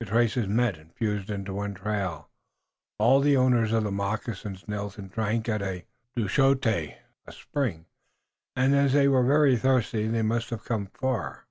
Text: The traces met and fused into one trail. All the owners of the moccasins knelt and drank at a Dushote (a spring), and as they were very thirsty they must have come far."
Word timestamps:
The 0.00 0.04
traces 0.04 0.46
met 0.46 0.76
and 0.76 0.94
fused 0.94 1.30
into 1.30 1.54
one 1.54 1.72
trail. 1.72 2.28
All 2.98 3.20
the 3.20 3.38
owners 3.38 3.72
of 3.72 3.82
the 3.84 3.90
moccasins 3.90 4.68
knelt 4.68 4.98
and 4.98 5.10
drank 5.10 5.48
at 5.48 5.62
a 5.62 5.86
Dushote 6.14 6.66
(a 7.24 7.32
spring), 7.32 7.86
and 8.54 8.74
as 8.74 8.92
they 8.92 9.08
were 9.08 9.24
very 9.24 9.56
thirsty 9.56 10.06
they 10.06 10.20
must 10.20 10.50
have 10.50 10.66
come 10.66 10.88
far." 10.92 11.46